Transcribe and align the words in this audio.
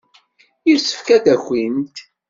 Yessefk 0.69 1.07
ad 1.15 1.21
d-akint. 1.23 1.97